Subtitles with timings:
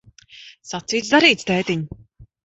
[0.69, 1.83] Sacīts, darīts, tētiņ.